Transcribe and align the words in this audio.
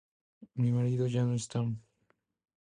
Mi 0.55 0.71
marido 0.71 1.05
ya 1.05 1.23
no 1.25 1.35
está. 1.35 1.63